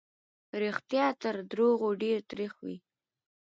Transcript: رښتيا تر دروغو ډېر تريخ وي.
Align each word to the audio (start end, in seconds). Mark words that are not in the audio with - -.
رښتيا 0.63 1.05
تر 1.21 1.35
دروغو 1.51 1.89
ډېر 2.01 2.17
تريخ 2.31 2.53
وي. 2.65 2.77